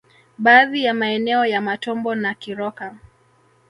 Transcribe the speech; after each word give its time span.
Baadhi 0.37 0.83
ya 0.83 0.93
maeneo 0.93 1.45
ya 1.45 1.61
Matombo 1.61 2.15
na 2.15 2.33
Kiroka 2.33 2.95